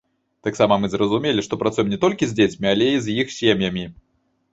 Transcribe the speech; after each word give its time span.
Таксама 0.45 0.77
мы 0.85 0.89
зразумелі, 0.93 1.43
што 1.47 1.59
працуем 1.63 1.91
не 1.91 1.99
толькі 2.05 2.29
з 2.31 2.35
дзецьмі, 2.39 2.65
але 2.73 2.87
і 2.95 3.03
з 3.09 3.15
іх 3.25 3.35
сем'ямі. 3.37 3.85